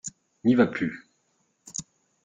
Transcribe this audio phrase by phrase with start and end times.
[0.45, 1.05] N’y va plus.